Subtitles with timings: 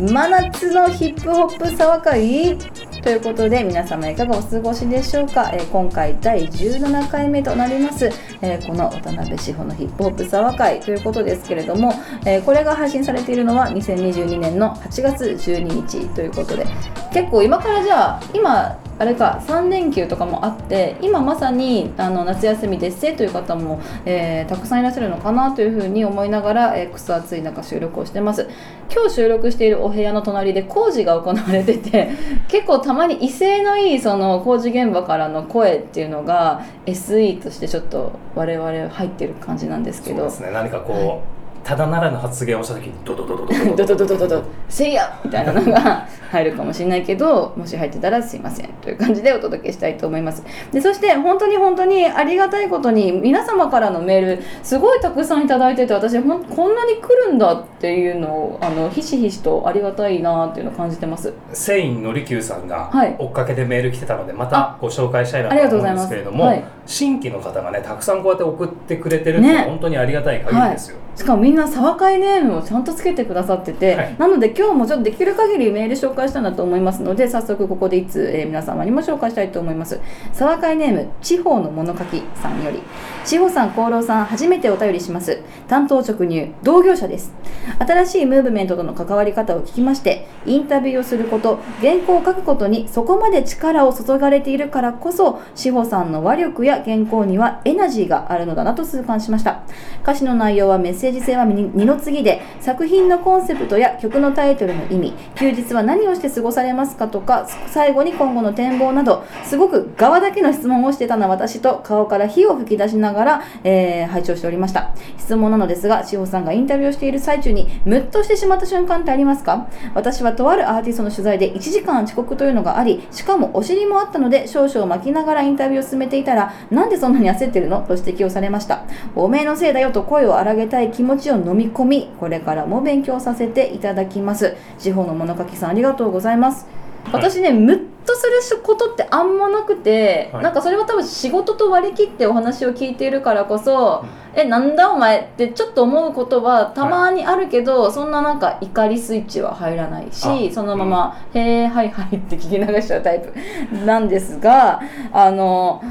[0.00, 2.56] 真夏のヒップホップ騒会
[3.02, 8.10] ということで皆様いかがお過ごしでしょうか、えー今回第17回目となります、
[8.40, 11.92] えーこの渡辺志保のヒップホップ騒会ということですけれども、
[12.24, 16.66] えーこれが配信されているのは2022年の8月12日ということで
[17.12, 28.48] 結構今からじゃあ今あれか3連休とかもあって今まさにあの夏休みですせという方も、えーたくさんいらっしゃるのかなというふうに思いながら、えー、くそ暑い中収録をしてます。
[28.92, 32.10] 今日収録しているお部屋の隣で工事が行われてて
[32.48, 40.16] 結構たまに威勢のいいその工事現場からの声っていうのが SE としてちょっと我々入ってる感じなんですけど。
[40.16, 40.50] そうですね。
[40.50, 50.42] 何かこう、はいただならぬ発言をした時にドドドドドドドドドドドせいやみたいなのが入るかもしれないけどもし入ってたらすいませんという感じでお届けしたいと思います
[50.72, 74.16] でそして本当に本当にありがたいことに皆様からのメールすごいたくさんいただいてて私ほんこんなに来るんだっていうのをあのひしひしとありがたいなっていうのを感じてますセインのりきゅうさんが追っかけでメール来てたのでまたご紹介したいなと思うんとうございますですけれども、はい新規の方がねたくさんこうやって送ってくれてるってね本当にありがたい限りですよ、しかもみんな沢会ネームをちゃんとつけてくださってて、はい。
[74.18, 80.00] なので今日もちょっとできる限りメール紹介したいなと思いますので早速ここでいつ、えー皆様にも紹介したいと思います。
[80.32, 82.80] 沢会ネーム地方の物書きさんより。
[83.24, 85.40] 地方さん功労さん初めてお便りします。
[85.68, 87.32] 担当直入同業者です。
[87.78, 99.62] 新しいムーブメントとの関わり方を聞きましてインタビューをすること原稿を書くことにそこまで力を注がれているからこそ志保さんの和力や原稿にはエナジーがあるのだなと痛感しました。
[100.02, 114.94] 歌詞の内容はメッセージ性は二二の次で作品のコンセプトや曲のタイトルの意味休日は何をして過ごされますかとか最後に今後の展望などすごく側だけの質問をしてたのは私と顔から火を吹き出しながら、えー拝聴しておりました。
[115.18, 119.68] 質問なのですが志保さんがインタビューをしている最中にムッとしてしまった瞬間ってありますか？
[119.94, 127.82] 私はとあるアーティストの取材で1時間遅刻というのがありしかもお尻もあったので少々巻きながらインタビューを進めていたらなんでそんなに焦ってるの？
[127.82, 128.84] と指摘をされました。
[129.14, 134.56] おめえのせいだよと声を荒げたい気持ちを飲み込みこれからも勉強させていただきます。
[134.78, 136.66] 地方の物書きさんありがとうございます。
[137.04, 137.14] はい。
[137.14, 140.42] 私ねムッとすることってあんまなくて、はい。
[140.44, 153.32] なんかそれは多分仕事と割り切ってお話を聞いているからこそ、えなんだお前ってちょっと思うことはたまにあるけど、そんななんか怒りスイッチは入らないしあそのまま「へえはいはい」って聞き流しちゃうタイプ
[153.84, 154.80] なんですが
[155.12, 155.82] あの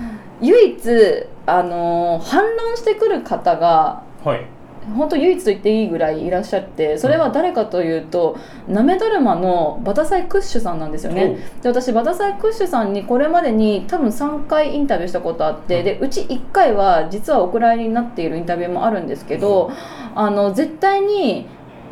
[0.42, 0.80] 唯一
[1.46, 4.46] あの反論してくる方がはい
[4.95, 11.38] 本当唯一と言っていいぐらいいらっしゃってそれは誰かというとなめだるまのバタサイクッシュさんなんですよね。
[11.61, 19.72] で私バタサイクッシュさんにこれまでに多分3回インタビューしたことあってでうち1回は実はお蔵入りになっているインタビューもあるんですけど
[20.16, 21.47] あの絶対に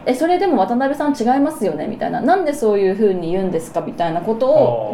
[0.05, 2.21] えそれでも渡辺さん違いますよねみたいな。
[2.21, 4.93] なんでそういうふうに言うんですかみたいなことを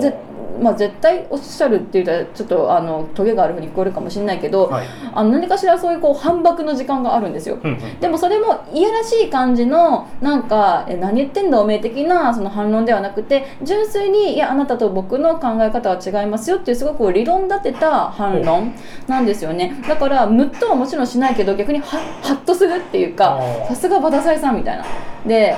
[0.61, 4.87] まあ、絶対おっしゃるって言ったらちょっとあのトゲがあるふうに聞こえるかもしれないけど、はい。
[5.13, 7.59] あの何かしらそういうこう反駁の時間があるんですよ。
[7.63, 7.99] うんうん。
[7.99, 18.73] でもそれもいやらしい感じのなんかえ何言ってんだおめえ的なその反論ではなくて純粋にいやあなたと僕の考え方は違いますよっていうすごく理論立てた反論
[19.07, 19.81] なんですよね。
[19.87, 24.85] だからムッとはもちろんしないけど逆にハッハッとするっていうかさすがバタサイさんみたいな。
[25.25, 25.55] で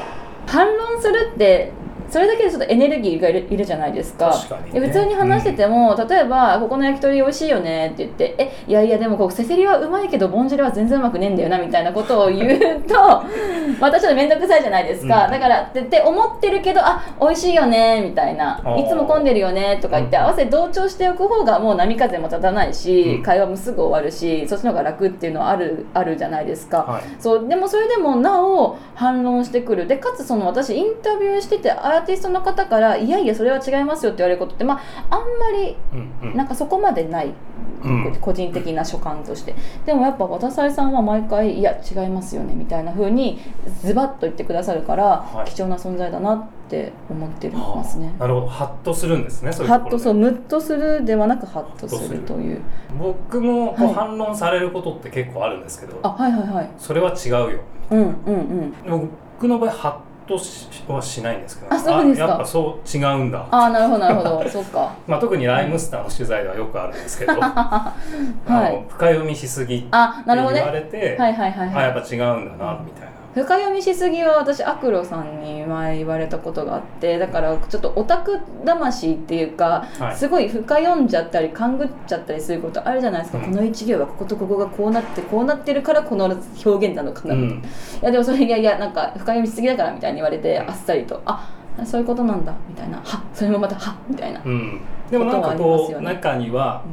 [0.48, 1.72] 反論するって
[2.16, 4.30] それだけでちょっとエネルギーがいるいるじゃないですか。
[4.30, 4.80] 確かにね。
[4.80, 12.96] で普通に話してても、例えば「ここの焼き鳥美味しいよね」って言って「えいやいやでもこうせせりはうまいけどボンジュレは全然うまくねえんだよな」みたいなことを言うと
[13.82, 15.32] またちょっと面倒くさいじゃないですか、うん。
[15.32, 20.24] だからって思ってるけど「あ美味しいよね」みたいな「あーいつも混んでるよね」とか言ってうん。
[20.24, 23.24] 合わせ同調しておく方がもう波風も立たないし、うん。
[23.24, 26.78] 会話もすぐ終わるしそっちの方が楽っていうのはあるあるじゃないですか。
[26.88, 27.02] はい。
[27.20, 29.86] そうでもそれでもなお反論してくる。
[29.86, 34.80] でかつその私インタビューしててアーティストの方から「いやいやそれは違いますよ」って言われることってま
[35.10, 36.38] ああんまりうんうん。
[36.38, 37.34] なんかそこまでない、
[37.84, 38.16] うん。
[38.22, 39.56] 個人的な所感として。
[39.86, 43.40] でもやっぱ渡ささんは毎回「いや違いますよね」みたいな風に
[43.82, 45.50] ズバッと言ってくださるから、はい。
[45.50, 48.14] 貴重な存在だなって思ってますね。
[48.20, 48.48] なるほど。
[48.48, 52.62] ハッとするんですねそういうハッとそうムッとするではなくハッとするという。
[53.00, 53.94] 僕もこうはい。
[53.94, 56.70] 反論されることって結構あるんですけど、あはいはいはい。
[56.78, 57.50] それは違うよ。
[57.92, 59.10] うんうんうん。
[59.38, 59.94] 僕の場合ハッ
[60.28, 61.74] としはしないんですけど。
[61.74, 62.28] あそうですか。
[62.28, 63.48] やっぱそう違うんだ。
[63.52, 64.44] ああなるほどなるほど。
[64.50, 64.92] そっか。
[65.08, 67.94] まあ、特にライムスターの取材ではよくあるんですけど、あ
[68.48, 68.74] はい。
[68.74, 70.72] の深読みしすぎって言わるほどね。
[70.74, 71.76] れて、はいはいはいはい。
[71.78, 73.15] あやっぱ違うんだなみたいな。
[73.36, 80.16] 深読みしすぎは私アクロさんに前言われたことがあってだからちょっとオタク魂っていうか、はい。
[80.16, 83.44] すごい深読んじゃったり勘ぐっちゃったりすることあるじゃないですか、うん。
[83.44, 87.36] この一行はこことここがこうなってこうなってるからこの表現なのかな。
[87.36, 87.50] うん。
[87.50, 87.62] い
[88.02, 90.70] やでもそれいやいやなんか深読みしすぎだからみたいに言われて、うん。
[90.70, 91.50] あっさりとあ
[91.86, 93.00] そういうことなんだみたいな。
[93.00, 94.80] はそれもまたはみたいな、うん、
[95.12, 96.86] でもなんかこう、中には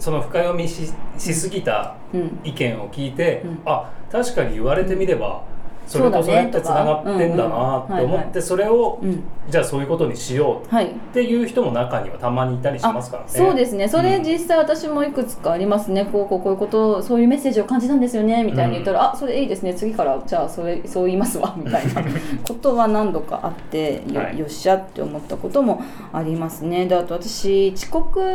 [0.00, 2.40] その深読みししすぎたうん。
[2.42, 3.60] 意見を聞いて、うん。
[3.64, 5.44] あ確かに言われてみれば
[5.88, 9.22] それとそれってつながってんだなって思ってそれをうん。
[9.48, 13.28] じゃあそういうことにしようはいっていう人も中にはたまにいたりしますからね。
[13.30, 13.88] そうですね。
[13.88, 14.22] それうん。
[14.22, 19.72] 実際私もいくつかありますね、こうこうこういうことそういうメッセージを感じたんですよねみたいに言ったら、あそれいいですね。
[19.72, 21.54] 次からじゃあそれそう言いますわ。
[21.56, 22.02] みたいな
[22.46, 24.38] ことは何度かあってよ,、はい。
[24.38, 25.80] よっしゃって思ったことも
[26.12, 26.84] ありますね。
[26.84, 28.26] であと私遅刻は、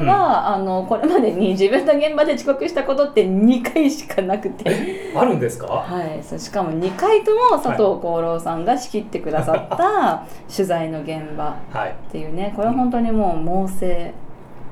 [0.00, 0.10] うん。
[0.10, 5.12] あのこれまでに 自分の現場で遅刻したことって2回しかなくて。
[5.14, 11.90] あるんですか、はい、そうしかも2回とも佐藤功労さんが仕切ってくださった取材の現場はい。
[11.90, 13.86] っていうねこれは本当にもう猛省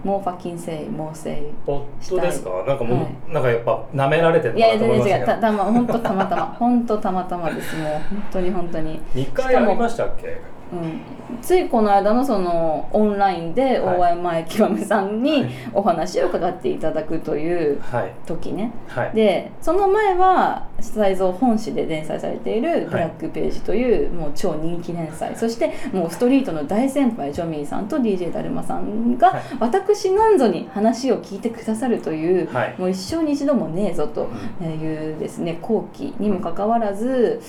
[0.05, 1.31] 猛ファキンセイ猛省
[1.65, 2.51] 本当ですか？
[2.67, 3.33] なんかもう、はい。
[3.33, 5.27] なんかやっぱ舐められてるいやいや全然違う。
[5.27, 6.57] たたま本当たまたま。
[6.59, 7.75] 本当たまたまです。
[7.77, 10.39] もう本当に本当に、2回ありましたっけ？
[10.73, 11.01] うん、
[11.41, 13.99] ついこの間のそのオンラインではい。
[13.99, 18.13] 大前前極さんにお話を伺っていただくというはい。
[18.27, 18.73] 時ね。
[18.89, 19.13] はい。
[19.15, 25.37] でその前は才蔵本誌で連載されている「ブラックページ」というもう超人気連載。
[25.37, 29.43] そしてもうストリートの大先輩ジョミーさんと DJ だるまさんが、はい。
[29.61, 32.75] 私なんぞに話を聞いてくださるという、はい。
[32.79, 34.29] もう一生に一度もねえぞと
[34.63, 37.41] いうですね後期にもかかわらず。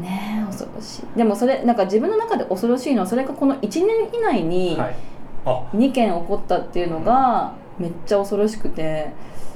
[0.00, 1.02] ねえ恐ろしい。
[1.16, 4.94] でもそれなんか自分の中で恐ろしいのはそれがこの1年以内にはい。
[5.44, 5.64] あ。
[5.74, 9.10] 2件起こったっていうのがめっちゃ恐ろしくて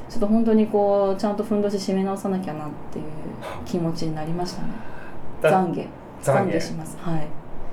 [0.09, 3.05] ちょっと本当にこうちゃんとふんどし締め直さなきゃなっていう
[3.65, 4.69] 気持ちになりましたね。
[5.43, 5.87] だ懺悔。
[6.23, 6.61] 懺悔。
[6.61, 6.97] します。
[7.01, 7.27] はい。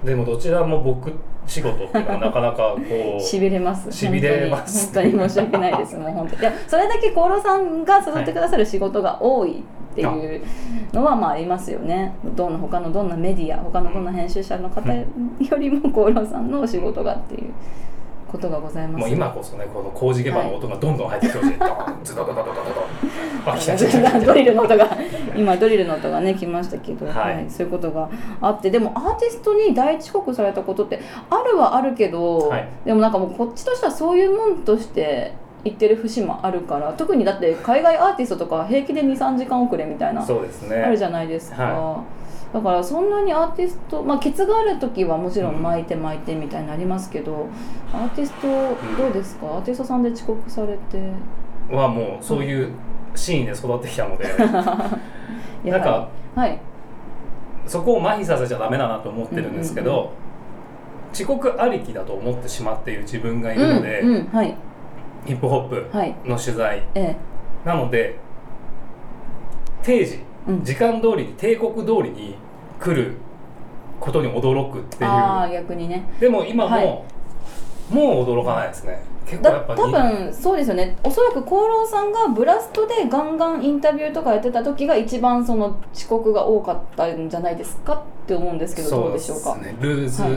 [0.06, 1.13] でもどちらも僕
[1.48, 3.92] 仕事っていうのは なかなかこうしびれます。
[3.92, 4.94] しびれます。
[4.94, 5.30] 本当に。
[5.30, 5.95] 申し訳ないです。
[5.95, 6.42] もう本当に。
[6.42, 9.60] いやそれだけ厚労さんが誘ってくださる仕事が多い。
[9.60, 10.41] っていう
[10.93, 12.15] のはまあありますよね。
[12.35, 15.05] どんな他のどんなメディア他のどんな編集者の方よ
[15.57, 17.53] りも厚労さんのお仕事がっていう
[18.31, 19.01] ことがございます。
[19.01, 21.53] もう今こそねこの工事現場の音がどんどん入ってきてほしい、
[22.03, 24.97] ズドドドドドドドンあ来た来た来た来たドリルの音が
[25.35, 27.35] 今ドリルの音がね来ましたけど、はい。
[27.35, 28.09] はいそういうことが
[28.41, 30.99] あってでもアーティストに大遅刻されたことって
[31.29, 32.67] あるはあるけど、はい。
[32.85, 35.33] でもなんかもうこっちとしてはそういうもんとして
[35.63, 40.75] 言ってる節もあるから特にだって海外アーティストとかは平気で23時間遅れみたいなそうですね。
[40.77, 42.04] あるじゃないですか、は
[42.54, 47.48] だからそんなにアーティストまあケツがある時はもちろん巻いて巻いてみたいになりますけど、
[47.94, 48.48] アーティスト
[49.01, 51.12] どうですか、アーティストさんで遅刻されて。
[51.71, 52.69] はもうそういう
[53.15, 54.25] シーンで育ってきたので。
[55.71, 56.60] なんかはい。
[57.65, 60.07] そこを麻痺させちゃダメだなと思ってるんですけど、うんうん。
[61.13, 64.54] 遅刻ありきだと思ってしまっている自分がいるので、うんうん、はい
[65.25, 66.15] ヒップホップはい。
[66.25, 67.15] の取材え
[67.65, 68.15] なので
[69.81, 70.15] 定時
[70.47, 72.35] え、うん、時間通りに帝国通りに
[72.79, 73.13] 来る
[73.99, 76.03] ことに驚くっていああう逆にね。
[76.19, 76.85] でも今も、はい。
[77.89, 79.01] もう驚かないですね。
[79.25, 80.97] 結構だやっぱ多分そうですよね。
[81.03, 89.53] おそらく厚労さんがブラストでガンガンインタビューとかやってた時が一番その遅刻が多かったんじゃないですかって思うんですけどどうでしょうか？
[89.53, 89.77] そうですね。
[89.79, 90.31] ルーズ、はい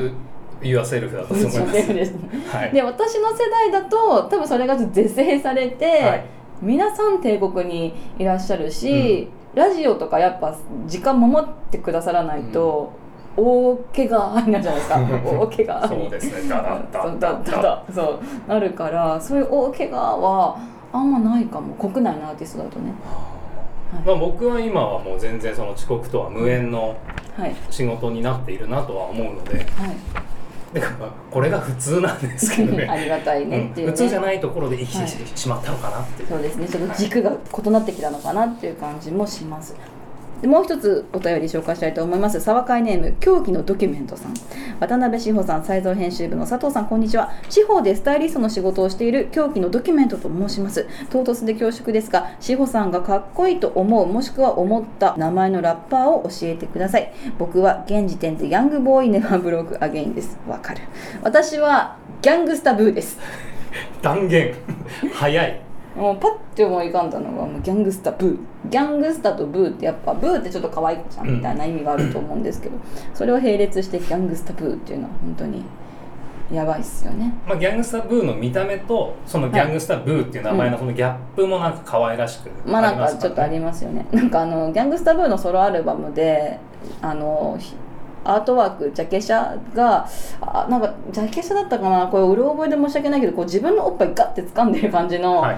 [0.63, 1.73] ユアセルフだと思います。
[1.73, 2.13] です。
[2.13, 2.21] ね
[2.51, 2.73] はい。
[2.73, 6.25] で私の世代だと多分それが是正されて、はい。
[6.63, 10.57] 皆さん帝国にいらっしゃるし、ラジオとかやっぱ
[10.87, 12.93] 時間守ってくださらないと、
[13.37, 15.01] 大怪我になるじゃないですか。
[15.25, 15.89] 大怪我。
[15.89, 16.49] そうですね。
[16.49, 20.59] ダダダそうダダだだだそうなるからそういう大怪我は
[20.93, 21.75] あんまないかも。
[21.75, 22.93] 国内のアーティストだとね。
[24.05, 26.97] まあ、僕は今はもう全然その遅刻とは無縁の
[27.39, 27.55] はい。
[27.71, 29.67] 仕事になっているなとは思うのではい
[30.73, 32.87] だからまあこれが普通なんですけどね。
[32.91, 33.91] ありがたいねっていうね、うん。
[33.93, 35.07] 普通じゃないところで生きて
[35.37, 36.69] しまったのかなっていう、そうですね。
[36.69, 37.33] ちょっと軸が
[37.65, 39.73] 異なってきたのかなっていう感じもします。
[39.73, 39.79] で
[40.45, 42.41] もう一つお便り紹介したいと思います。
[42.41, 44.35] 沢会ネーム狂気のドキュメントさん。
[44.79, 47.33] 渡辺志保さん才蔵編集部の佐藤さんこんにちは。
[47.49, 50.87] 地方でスタイリストの仕事をしている狂気のドキュメントと申します。
[51.11, 57.13] 唐突で恐縮ですが志保さんがかっこいいと思うもしくは思った名前のラッパーを教えてください。
[57.39, 60.39] 僕は現時点でヤングボーイネバーブログアゲインです。
[60.47, 60.83] わかる。
[61.23, 63.19] 私はギャングスタブーです。
[64.03, 64.55] 断言。
[65.15, 65.66] 早い。
[65.97, 68.39] もうパッて思い浮かんだのがもうギャングスタブー。
[68.69, 72.77] ギャングスタとブーってやっぱブーってちょっと可愛い子ちゃんみたいな意味があると思うんですけど、
[73.15, 75.65] それを並列してギャングスタブーっていうのは本当に
[76.53, 77.33] やばいっすよね。
[77.47, 84.07] まあ、ギャングスタブーの見た目とそのギャングスタブーっていう名前のそのギャップもなんか可愛らしくまあなんかちょっとありますよね。
[84.13, 86.59] なんかあのギャングスタブーのソロアルバムで
[87.01, 87.75] あのひ
[88.25, 90.09] アートワークジャケ写が
[90.41, 92.09] あなんかジャケ写だったかな？
[92.09, 95.57] これうる覚えで申し訳ないけどこう自分のおっぱいガッて掴んでる感じの、はい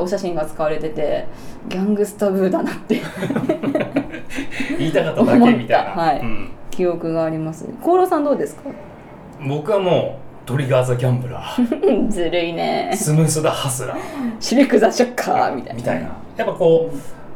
[0.00, 1.26] お写真が使われてて
[1.68, 3.00] ギャングスタブーだなって。
[4.78, 6.00] 言いたかっただけみたいな、思った。
[6.00, 6.20] はい。
[6.20, 6.48] うん。
[6.70, 7.66] 記憶があります。
[7.80, 8.62] 厚労さんどうですか？
[9.46, 12.08] 僕はもうトリガーザギャンブラー。
[12.10, 12.90] ずるいね。
[12.94, 13.98] スムースだハスラー。
[14.40, 15.76] シビクザショッカーみたいな。
[15.76, 16.08] みたいな。
[16.36, 16.90] やっぱこ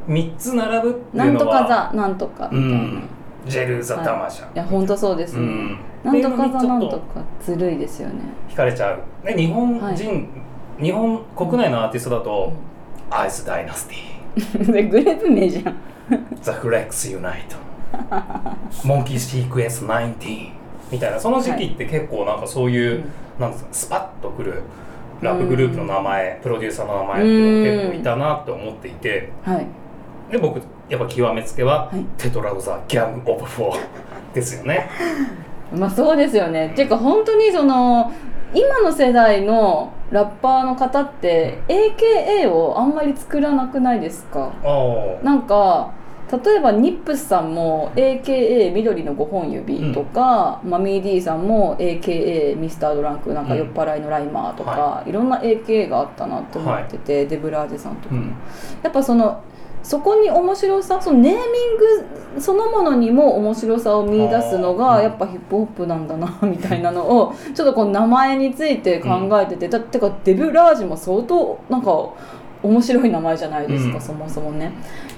[0.08, 3.02] う3つ並ぶってないんとうのはかザなんとかみたいな、うん
[3.46, 4.48] ジェル・ザ・タマシャ、い。
[4.54, 5.78] や本当そうですね、うん。
[6.04, 6.98] なんとかザなんとか。
[7.40, 8.16] ずるいですよね。
[8.50, 8.98] 惹かれちゃう。
[9.24, 9.96] で日本人、はい
[10.80, 12.52] 日本国内のアーティストだと、
[13.10, 15.76] アイス・ダイナスティ でグループ名じゃん。
[16.40, 17.56] ザ・フレックス・ユナイト
[18.84, 20.50] モンキー・シークエンス19
[20.92, 21.18] みたいな。
[21.18, 23.04] その時期って結構なんかそういう、
[23.40, 24.62] なんですかスパッとくる
[25.20, 29.30] ラップグループの名前、プロデューサーの名前っていうのが結構いたなって思っていて。
[29.44, 29.66] はい。
[30.30, 32.04] で僕やっぱ極めつけは、はい。
[32.16, 33.78] TETRAD THE GANG OF FOUR
[34.34, 34.88] ですよね。
[35.74, 36.68] まあそうですよね。
[36.68, 38.12] っていうか本当にその
[38.54, 44.52] 今の世代のラッパーの方って AKA をあんまり作らなくないですか？
[45.22, 45.92] なんか
[46.30, 55.12] 例えばニップスさんも AKA 緑の5本指とか、マミー D さんも AKA ミスタードランクなんか酔っ払いのライマーとか、、はい。
[55.12, 58.14] ろんな AKA があったなと思ってて、デブラージェさんとか。
[58.14, 58.34] も、うん
[58.82, 59.42] やっぱその
[59.82, 61.42] そこに面白さそのネーミン
[61.78, 62.04] グ
[62.38, 71.90] そのものにも面白さを見出すのがうんやっぱヒップホップなんだなみたいなのをちょっとこう名前について考えてて、だってかデブラージも相当なんか
[72.62, 74.00] 面白い名前じゃないですか、うん。
[74.00, 74.72] そもそもね。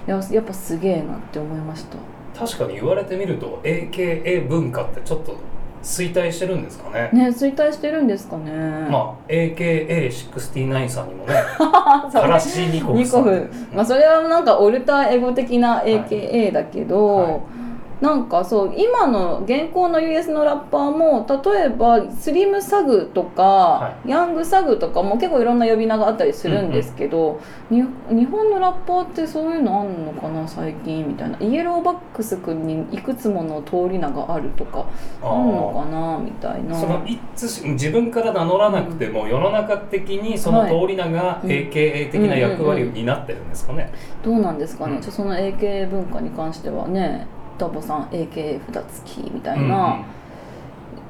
[0.06, 1.96] いややっぱすげえなって思いました。
[2.38, 5.36] 確かに言われてみると AKA 文化ってちょっと
[5.82, 7.10] 衰退してるんですかね。
[7.12, 8.52] ね衰退してるんですかね、
[8.90, 17.59] まあ AKA69 さんにもねカラシニコフニコフ、まあ、それはなんかオルターエゴ的な AKA だけど、はい
[18.00, 31.38] なんかそう今の現行の US のラッパーも例えばスリムサグとか、はヤングサグとかも結構いろんな呼び名があったりするんですけど、に日本のラッパーってそういうのあんのかな最近みたいな。
[31.40, 34.86] イエローバックス君にいくつもの通り名があるとか
[35.22, 36.74] あんのかなみたいな。
[36.74, 41.50] そのいつし自分から名乗らなくても、世の中的にその通り名がうん。
[41.50, 43.92] AKA 的な役割を担ってるんですかね、
[44.22, 45.02] どうなんですかね、うん。
[45.02, 47.26] その AKA 文化に関してはね
[47.60, 50.02] ダボさん AKA 札付きみたいうんな、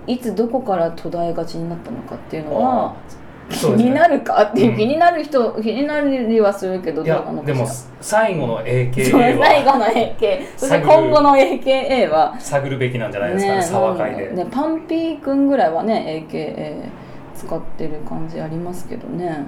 [0.06, 2.96] いつどこから途絶えがちになったのかっていうのは
[3.48, 4.76] 気になるかっていう、うん。
[4.76, 7.66] 気になる人気になりはするけどいどうなのかでも
[8.00, 9.72] 最後の AKA 最は。
[9.72, 12.38] 後の AK そして今後の AKA は。
[12.38, 16.88] 探るべきなんじゃないですかねね沢会で、ねパンピー君ぐらいはね AKA
[17.36, 19.46] 使ってる感じありますけどね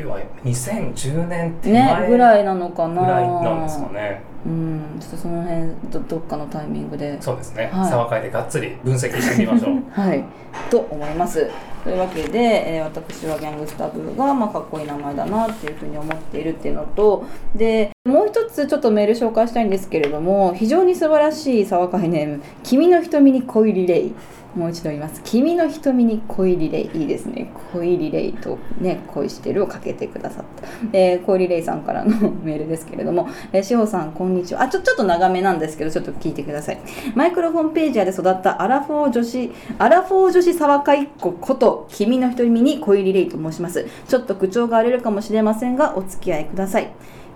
[0.00, 3.02] 要は2010年手前ねぐらいなのかな。
[3.02, 4.22] ぐらいなんですかね。
[4.46, 4.96] うん。
[4.98, 7.20] ちょっとその辺どどっかのタイミングで。
[7.20, 7.90] そうですね、はい。
[7.90, 9.82] 沢会でがっつり分析してみましょう。
[9.92, 10.24] はい、
[10.70, 11.50] と思います。
[11.84, 12.38] というわけで、
[12.76, 24.14] えー私はギャングスタブルが、まあ、かっこいい名前だなっていうふうに思っているっていうのとでもう一つちょっとメール紹介したいんですけれども非常に素晴らしい沢会ネーム「君の瞳に恋リレイ」
[24.54, 27.52] もう一度言います「君の瞳に恋リレイ」いいですね。
[27.72, 36.78] 恋リレイとね恋してるをかけてくださった、えー、恋リレイさんからのメールですけれども「えー、志保さんこんにちは」あちょちょっと長めなんですけどちょっと聞いてください。
[37.14, 43.86] マイクロフォンページアで育ったアラフォー女子アラフォー女子沢会っ子こと君の瞳に恋リレイと申します。
[44.08, 46.90] ちょっと口調が荒れるかもしれませんがお付き合いください。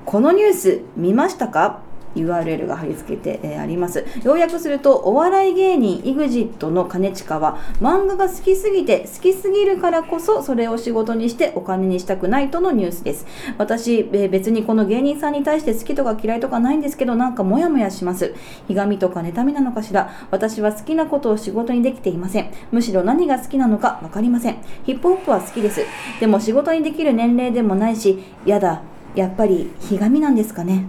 [0.04, 1.80] このニュース見ましたか？
[2.14, 4.04] URL が貼り付けて、えーあります。
[4.22, 13.26] 要約するとお笑い芸人 EXIT の兼近は漫画が好きすぎて好きすぎるからこそそれを仕事にしてお金にしたくないとのニュースです。
[13.58, 18.34] 私、えー別にこの芸人さんに対して好きとか嫌いとかないんですけどなんかモヤモヤします。
[18.68, 20.10] ひがみとか妬みなのかしら。
[20.30, 22.50] 私は好きなことを仕事にできていません。
[22.72, 24.56] むしろ何が好きなのか分かりません。
[24.84, 25.82] ヒップホップは好きです。
[26.20, 28.82] でも仕事にできる年齢でもないしやだ。
[29.14, 30.86] やっぱりひがみなんですかね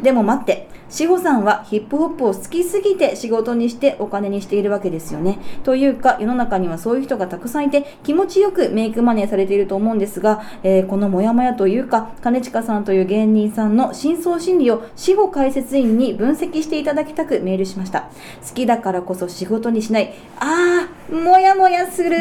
[0.00, 5.38] でも待って志保さんはヒップホップを好きすぎて仕事にしてお金にしているわけですよね。
[5.62, 18.08] というか世の中にはそういう人がたくさんいて気持ちよくメイクマネーされていると思うんですが、えーこのモヤモヤというか兼近さんという芸人さんの深層心理を志保解説員に分析していただきたくメールしました。
[18.48, 20.14] 好きだからこそ仕事にしない。
[20.38, 22.18] あー、もやもやする。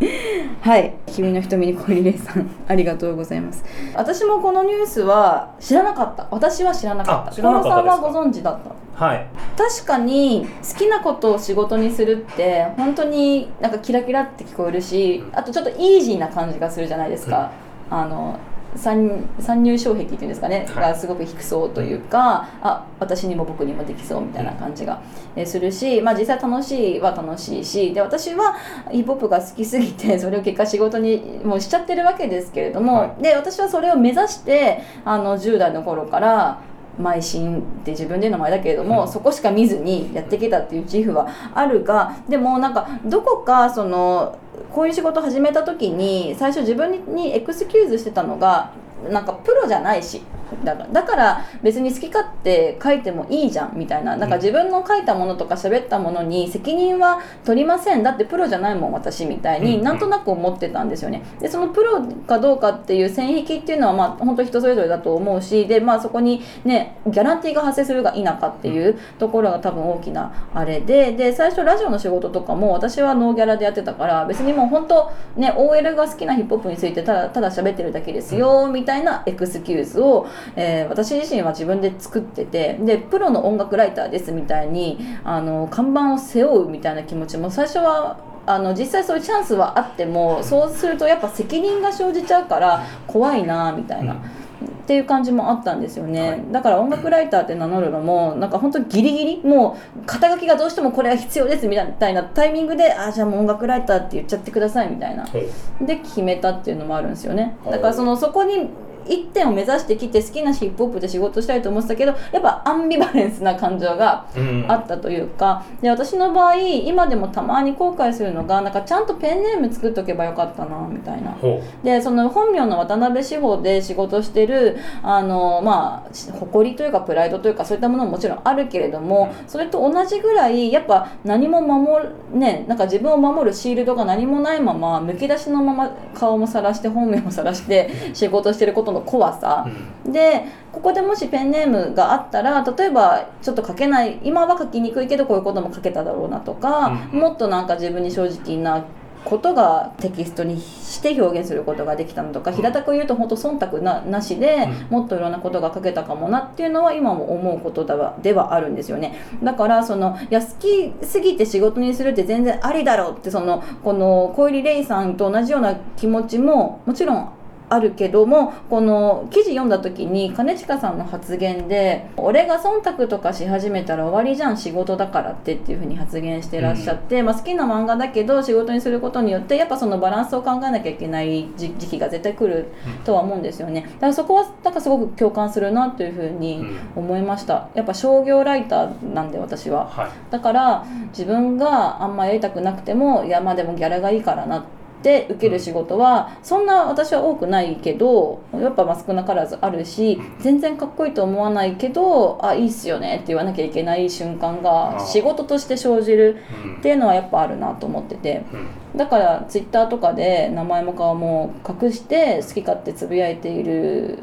[0.60, 3.64] はい、君の瞳に恋リレイさん、ありがとうございます。
[3.94, 6.26] 私もこのニュースは知らなかった。
[6.30, 7.30] 私は知らなかった。
[7.30, 8.80] あ知らなかさんはご存知だった。
[9.00, 9.26] はい
[9.56, 17.50] 確かに好きなことを仕事にするって本当になんかキラキラって聞こえるしうんあとちょっとイージーな感じがするじゃないですか、
[17.88, 18.38] あの
[18.76, 20.90] 参参入障壁っていうんですかね、はい。
[20.90, 25.02] がすごく低そうというかあ私にも僕にもできそうみたいな感じが
[25.36, 28.56] えーするし、まあ、実際楽しいは楽しいしで私は
[28.90, 36.60] ヒップホップが好きすぎて それを結果仕事にもうしちゃってるわけですけれども、はで私はそれを目指してあの10代の頃から
[36.98, 39.08] 邁進って自分で言うのもあれだけれども、うん。
[39.08, 44.38] そこしか見ずにやってきたっていう自負はあるがでもなんかどこかその
[44.72, 48.72] こういう仕事始めた時に最初自分にエクスキューズしてたのが
[49.10, 50.22] なんかプロじゃないし
[50.64, 54.16] だからだから別に好き勝手書いてもいいじゃんみたいな。
[54.16, 61.22] なんか自分の書いたものとか喋ったものに責任は取りませんだってプロじゃないもん私みたいになんとなく思ってたんですよね。
[61.40, 94.16] でそのプロかどうかっていう線引きっていうのはまあ本当人それぞれだと思うしでまあそこにねギャランティーが発生するが否かっていうところが多分大きなあれでで最初ラジオの仕事とかも私はノーギャラでやってたから別にもう本当ね OL が好きなヒップホップについてただただ喋ってるだけですよみたいなエクスキューズを、えー私自身は自分で作っててでプロの音楽ライターですみたいにあの看板を背負うみたいな気持ちも最初はあの実際そういうチャンスはあってもそうするとやっぱ責任が生じちゃうから怖いなみたいな。
[94.60, 96.42] っていう感じもあったんですよね、はい。
[96.50, 105.24] だから音楽ライターって名乗るのもなんか本当ギリギリもう肩書きがどうしてもこれは必要ですみたいなタイミングであじゃあもう音楽ライターって言っちゃってくださいみたいな。
[105.26, 107.56] ほうで決めたっていうのもあるんですよね。
[107.64, 108.68] だからそのそこに
[109.08, 114.64] 一点を目指してきて好きなヒップホップで仕事したいと思ってたけどやっぱアンビバレンスな感情がうん。
[114.68, 115.64] あったというか。
[115.80, 121.32] で私の場合今でもたまに後悔するのがなんかちゃんとペンネーム作っとけばよかったなみたいな。
[121.32, 139.66] ほでその本名の渡辺志保で仕事してるあのまあし誇りというかプライドというかそういったものももちろんあるけれどもそれと同じぐらいやっぱ何も守るねなんか自分を守るシールドが何もないままむき出しのまま顔もさらして本名もさらして仕事してることの怖さ。
[139.66, 140.12] う、うん。
[140.12, 147.20] でここでもしペンネームがあったら例えばちょっと書けない今は書きにくいけどこういうことも書けただろうなとか、うん。
[147.20, 148.84] もっとなんか自分に正直な
[149.22, 152.56] ことがテキストにして表現することができたのとか、うん。
[152.56, 159.14] 平たく言うと本当忖度ななしで、うもっといろんなことが書けたかもなっていうのは今も思うことだわではあるんですよね。
[159.42, 167.32] だからそのいや好きすぎて仕事にするって全然ありだろうってそのこの小入レイさんと同じような気持ちももちろん
[167.70, 182.68] あるけどもこの記事読んだ時に兼近さんの発言で「俺が忖度とかし始めたら終わりじゃん仕事だからって」っていうふうに発言してらっしゃって、まあ、好きな漫画だけど仕事にすることによってやっぱそのバランスを考えなきゃいけない時時期が絶対来る
[183.04, 183.82] とは思うんですよね。
[183.82, 186.80] だからそこはなんかすごく共感するなというふうにうん。
[186.96, 187.68] 思いました。
[187.74, 189.86] やっぱ商業ライターなんで私は。
[189.86, 190.08] はい。
[190.30, 206.76] だから自分があんまやりたくなくてもいやまあでもギャラがいいからなって受ける仕事はそんな私は多くないけどやっぱまあ少なからずあるし全然かっこいいと思わないけどあいいっすよねって言わなきゃいけない瞬間が仕事として生じるうん。
[206.76, 208.44] っていうのはやっぱあるなと思ってて。
[208.52, 208.98] うん。
[208.98, 214.18] だからツイッターとかで名前も顔も隠して好き勝手つぶやいている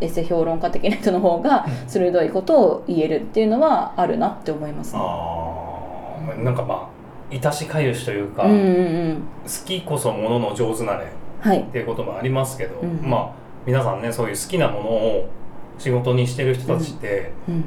[0.00, 5.00] エセ評論家的な人の方が鋭いことを言えるっていうのはあるなって思いますね。
[6.42, 6.95] なんかまあ
[7.30, 8.60] いたしかゆしというか、うんうんう
[9.14, 9.14] ん。
[9.44, 11.08] 好きこそものの上手なれっ
[11.40, 11.64] はい。
[11.64, 13.30] ていうこともありますけど、うんまあ
[13.66, 15.28] 皆さんねそういう好きなものを
[15.78, 17.64] 仕事にしてる人たちって、うん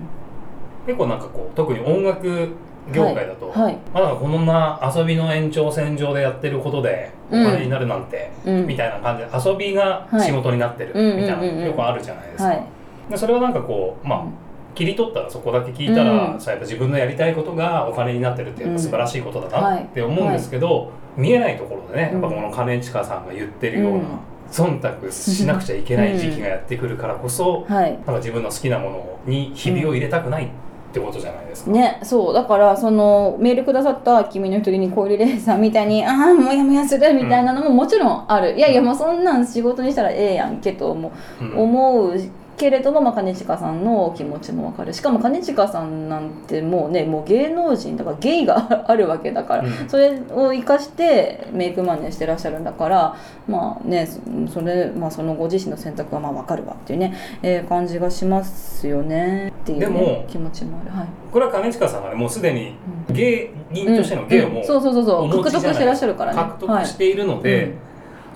[0.85, 2.49] 結構なんかこう特に音楽
[2.91, 3.63] 業界だと、はい。
[3.63, 3.77] はい。
[3.93, 7.45] まだこんな遊びの延長線上でやってることでおうん。
[7.45, 8.65] 金になるなんて、うん。
[8.65, 11.59] みたいな感じで遊びが仕事になってるはいみたいうんうんうんうん。
[11.59, 12.43] なよくあるじゃないですか。
[12.45, 12.63] はい。
[13.11, 14.33] でそれはなんかこうまあ、うん
[14.75, 16.17] 切り取ったらそこだけ聞いたら、うん。
[16.17, 24.03] やっぱ自分のやりたいことがお金になってるっていうのは素晴らしいことだうんなって思うんですけど、見えないところでねやっぱうんこの兼近さんが言ってるような、うん。
[24.51, 27.91] 忖度しなくちゃいけない時期がやってくるからこそ、 はい。
[27.91, 30.47] なんか自分の好きなものにひびを入れたくないっ
[30.91, 31.71] てことじゃないですか。
[31.71, 32.33] ね、そう。
[32.33, 41.43] だからそのメールくださった「君の一人に小入レイさん」みたいに「ああもやもやする」みたいなのももちろんある、いやいやもうそんなん仕事にしたらええやんけと思う。
[41.43, 41.57] うん。
[41.57, 42.19] 思う
[42.59, 44.93] けれども、まあ、兼近さんの気持ちもわかる。
[44.93, 49.89] しかも兼近さんなんてもうねもう芸能人だから芸があるわけだから、うん。
[49.89, 53.15] それを生かしてメイクマネーしてらっしゃるんだから
[53.47, 54.05] まあね
[54.47, 59.49] そそれ、まあ、そのご自身の選択はまあわかるわっていうね、えー感じがしますよね。
[59.49, 60.91] っていう、ね、でも気持ちもある。
[60.91, 61.07] はい。
[61.31, 62.75] これは兼近さんがねもうすでに
[63.07, 63.15] うん。
[63.15, 64.67] 芸人としての芸をもううん。
[64.67, 65.29] そうそうそうそう。
[65.29, 66.37] 獲得してらっしゃるからね。
[66.37, 67.88] 獲得しているので、うん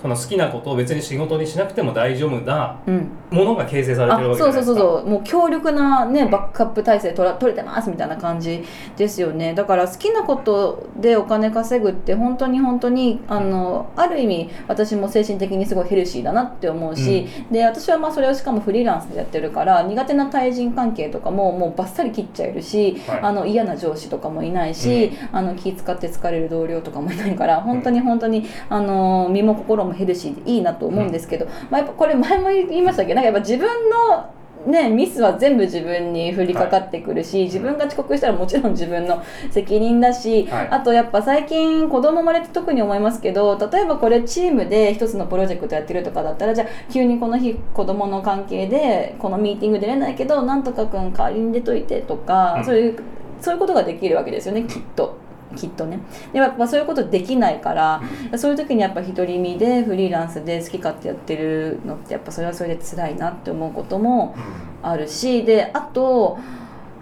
[0.04, 4.80] その好きなことを別に仕事にしなくても大丈夫なうん、ものが形成されあてるわけじそうそうゃないですか。
[4.80, 8.62] そうそうもう強力なねバックアップ体制取ら取れてますみたいな感じ
[8.98, 9.54] ですよね。
[9.54, 23.20] だから好きなことでお金稼ぐって本当に本当にあのある意味私も精神的にすごいヘルシーだなって思うし、で私はまあそれをしかもフリーランスでやってるから苦手な対人関係とかももうバッサリ切っちゃえるし、はい。
[23.20, 33.14] あの嫌な上司とかもいないし、あの気使って疲れる同僚とかもいないから本当に本当にあの身も心もヘルシーでいいなと思うんですけど、まあ、やっぱこれ前も言いましたけ？
[33.14, 34.32] どなんかやっぱ自分の
[34.66, 40.68] ねミスは全部自分に降りかかってくるし、自分が遅刻したらもちろん自分の責任だし、はい。
[40.70, 52.64] あとやっぱ最近子供生まれて特に思いますけど例えばこれチームで一つのプロジェクトやってるとかだったらじゃあ急にこの日子供の関係でこのミーティング出れないけどなんとかくん代わりに出といてとか、うん。
[52.64, 52.98] そういう
[53.42, 55.18] そういうことができるわけですよねきっと。
[55.54, 56.00] きっとね。
[56.32, 58.02] でやっぱそういうことできないから、
[58.36, 64.34] そういう時にやっぱ独り身でフリーランスで好き勝手やってるのってやっぱそれはそれで辛いなって思うことも
[64.82, 66.38] あるしであと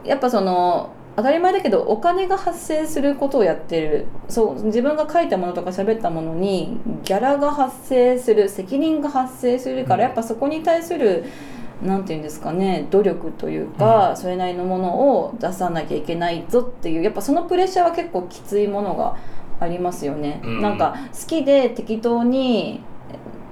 [0.05, 4.07] やっぱその当たり前だけどお金が発生することをやってる。
[4.29, 11.25] そう自分が書いたものとか喋ったものにギャラが発生する責任が発生するからやっぱそこに対する
[11.61, 11.62] なん
[12.05, 19.17] ていうんですかね努力というか、それなりのものを出さなきゃいけないぞっていうやっぱそのプレッシャーは結構きついものが
[19.61, 20.41] ありますよね。
[20.45, 22.81] うんなんか好きで適当に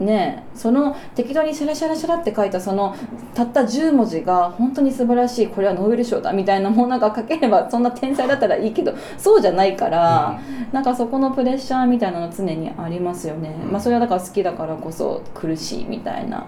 [0.00, 2.96] ねその適当にシャラシャラシャラって書いたその
[3.34, 10.40] たった10文字が本当に素晴らしいこれはノーベル賞だみたいなもうなんか書ければそんな天才だったらいいけどそうじゃないから、
[10.72, 13.72] なんかそこのプレッシャーみたいなの常にありますよね、うん。
[13.72, 16.46] まあ、それはだから好きだからこそ苦しいみたいな、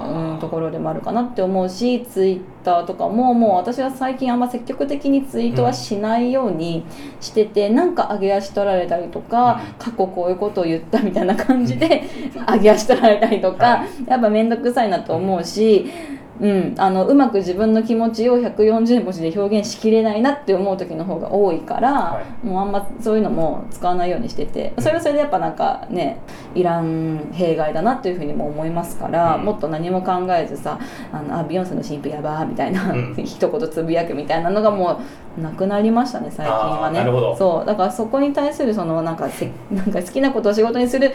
[0.00, 6.84] うん、ところでもあるかなって思うしツイッターとかももう私は最近あんま積極的にツイートはしないように
[7.20, 12.02] してて、なんか上げ足取られたりとか、過去こういうことを言ったみたいな感じで
[12.48, 15.86] 上げ足取られたりとか、はやっぱ面倒くさいなと思うし。
[16.40, 26.18] うん、あのうまく自分の気持ちを140文字で表現しきれないなって思う時の方が多いから、はもうあんまそういうのも使わないようにしててそれはそれでやっぱなんかね
[26.54, 29.44] いらん弊害だなっていうふうにも思いますから、うん。
[29.44, 30.78] もっと何も考えずさ
[31.12, 33.14] あのあビヨンセの新婦やばーみたいな、うん。
[33.16, 35.00] 一言つぶやくみたいなのがも
[35.36, 37.04] うなくなりましたね最近はね。
[37.36, 41.12] そうだからそこに対するそのなんかせ なんか好きなことを仕事にする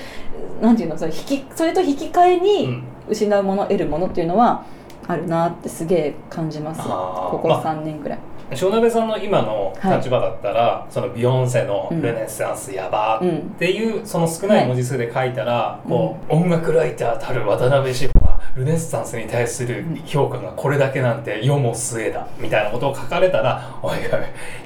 [0.62, 2.84] なんていうのそれ引きそれと引き換えうにん。
[3.10, 4.64] 失うもの得るものっていうのは
[5.08, 6.82] あるなってすげえ感じます。
[6.84, 7.64] ここまあ。
[7.64, 8.20] 3年くらい、
[8.52, 12.02] 塩鍋さんの今の立場だったら、そのビヨンセのうん。
[12.02, 24.06] ルネッサンスやばうんっていうその少ない文字数で書いたら、こう音楽ライターたる渡辺志保がルネッサンスに対する評価がこれだけなんて世も末だみたいなことを書かれたらおいおい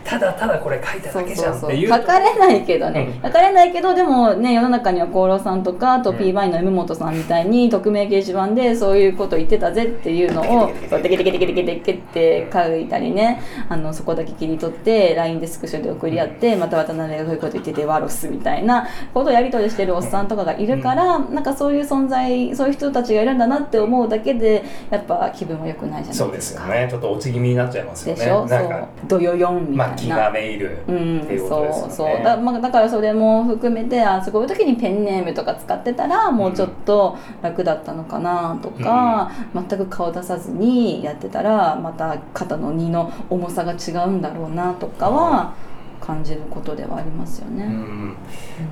[0.04, 3.22] ただただこれ書いただけじゃんっていう書かれないけどね、うん。
[3.22, 26.25] 書かれないけどでもね世の中には厚労さんとかあとうん P バインの M 本さんみたいに匿名掲示板でそういうこと言ってたぜっていうのをテケテケテケテケテケって書いたりねあのそこだけ切り取って LINE でスクショで送り合ってまた渡辺がそういうこと言っててワロスみたいなことをやり取りしてるおっさんとかがいるから、なんかそういう存在そういう人たちがいるんだなって思うだけでやっぱ気分は良くないじゃないですか。
[26.25, 26.88] そうですよね。
[26.89, 28.19] ちょっと落ち気味になっちゃいますよね。
[28.19, 28.88] でしょ、なんか。
[29.09, 29.19] そう。
[29.19, 29.88] どよよんみたいな。
[29.88, 32.23] まあ気がめいるってうん、いうことですよね、そうそう。
[32.23, 45.53] だ,、まあ、だからそれも含めてあそういう時にペンネームとか使ってたらもうちょっと楽だったのかなとか、全く顔出さずにやってたらまた肩の荷の重さが違うんだろうなとかは
[45.99, 47.63] 感じることではありますよね。
[47.63, 48.15] うん。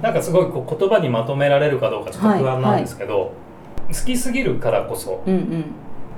[0.02, 3.32] なんかすごいこう言葉にまとめられるかどうかちょっと不安なんですけど、
[3.94, 5.66] 好きすぎるからこそうんうん。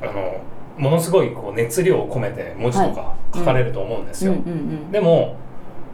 [0.01, 0.41] あの
[0.77, 4.91] ものすごいこう熱量を込めて文字とか書かれると思うんですよ、うんうんうん。
[4.91, 5.35] でも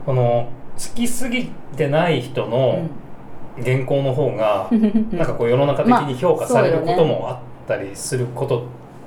[0.06, 2.88] この好きすぎてない人の
[3.64, 7.38] 原稿の方が、う んなんかこう世の中的に評価されるまあこともあっ
[7.68, 8.62] たりすることっ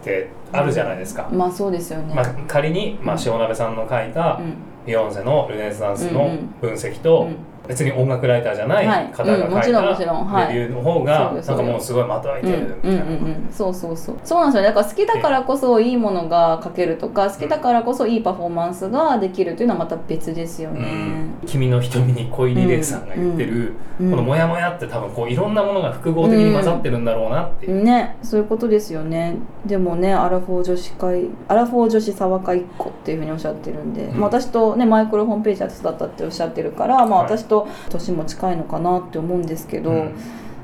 [0.05, 2.15] てあるじゃないですか、まあそうですよね。
[2.15, 4.55] まあ、仮に、まあ、塩鍋さんの書いたうん。
[4.85, 6.55] ビヨンセのルネサンスのうんうん。
[6.61, 7.37] 分析と、うん
[7.73, 9.07] 別に音楽ライターじゃないはい。
[9.13, 10.29] 方が書いうんもちろんもちろん。
[10.29, 10.55] たはい。
[10.55, 13.25] レビューの方がなんかもうすごいまとわいてるみたいな、うんうんうん。
[13.47, 14.17] うん、そうそうそう。
[14.23, 14.63] そうなんですよ。
[14.63, 24.11] ねだから好きだからこそいいものが書けるとか好きだからこそいいパフォーマンスができるというのはまた別ですようねん、君の瞳に小入レイさんが言ってる、うん。
[24.11, 29.37] このモヤモヤって多分こういろんなものが複合的に混ざってるんだろうなっていう、ねそういうことですよね。
[29.67, 34.21] でもねアラフォー女子会アラフォー女子沢会っ子っていうふうにおっしゃってるんで、うん。
[34.21, 37.37] まあ、私とねマイクロホームページで手伝ったっておっしゃってるから、まあ、はい。
[37.37, 40.15] 私と年も近いのかなって思うんですけど、うん。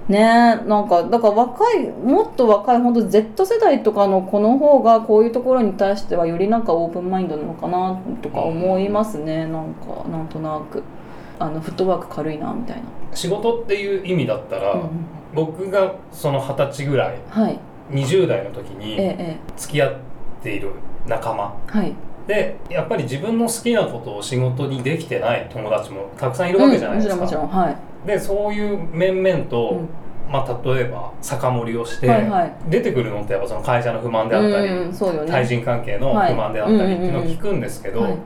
[0.08, 0.22] ね
[0.66, 10.82] なんかだから若いもっと若い本当 Z 世代とかの子の方がこういうところに対してはよりなんかオープンマインドなのかなとか思いますね、なんかなんとなく。
[11.40, 12.82] あのフットワーク軽いなみたいな、
[13.14, 14.80] 仕事っていう意味だったら、うん
[15.34, 17.58] 僕がその二十歳ぐらいはい。
[17.90, 19.36] 20代の時えにええ。
[19.56, 19.94] 付き合っ
[20.42, 20.70] ている
[21.06, 21.92] 仲間えはい
[22.28, 29.88] でやっぱり自分の好きなことを仕事にできてない友達もたくさんいるわけじゃないですうんもちろんか、もちろんはい、でそういう面々と、うん。
[30.30, 32.54] まあ、例えば酒盛りをして、はいはい。
[32.68, 35.26] 出てくるのってやっぱその会社の不満であったり、うんね。
[35.26, 38.18] 対人関係の不満であったりっていうのを聞くんですけど、はい。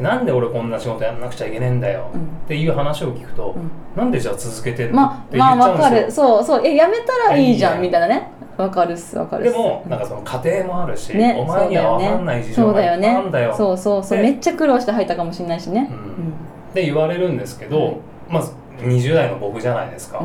[0.00, 2.20] なんで俺こんな仕事やんなくちゃいけねえんだよ、うん。
[2.22, 3.70] っていう話を聞くと、うん。
[3.96, 6.06] なんでじゃあ続けてんの、まって言っちまあわかゃうんですよ。
[6.06, 6.12] る。
[6.12, 13.54] そうそうえやめたらいいじゃんみたいなねわかるっすわかるっですもうんなんかその家庭もあるし、ねお前には分かんない事情がいっぱいあるんだよ。
[13.56, 15.88] そうそうそうでめっちゃ苦労して入ったかもしれないしね。
[15.90, 16.00] ううん。
[16.00, 16.32] ん
[16.70, 17.96] って言われるんですけど、はい。
[18.30, 20.20] まず20代の僕じゃないですか、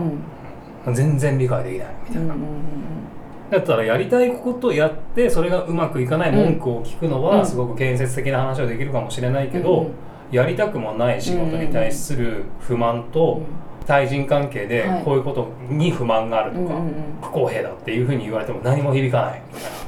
[0.86, 0.94] うん。
[0.94, 2.46] 全然理解できないみたいな、うんうん
[3.50, 7.24] だったらやりたいことやってそれがうまくいかない文句を聞くのうん。
[7.24, 9.92] はすごく建設的な話はできるかもしれないけど、うんうん。
[10.32, 13.42] やりたくもない仕事に対する不満と
[13.86, 15.04] 対人関係ではい。
[15.04, 16.74] こういうことに不満があるとか、
[17.22, 19.42] 不公平だっていうふうに言われても何も響かない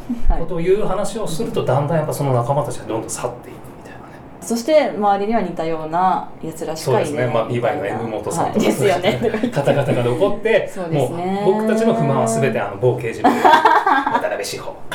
[0.09, 0.43] みたいなはい。
[0.43, 4.03] ことを言う話をするとだんだんやっぱその仲間たちがどんどん去っていくみたいなね。
[4.41, 7.31] そして周りには似たようなやつらしそうですね、かいな。
[7.31, 8.67] いまあ、ビバイの M 本さんとか、はい。
[8.67, 9.19] ですよね。
[9.53, 11.41] 方々が残って そうですね。
[11.45, 14.75] もう僕たちの不満は全てあの某刑事部渡辺志保。